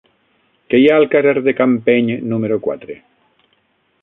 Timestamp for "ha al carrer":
0.91-1.35